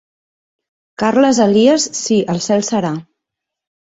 [1.03, 2.95] "Carles Elias: Sí, al cel serà".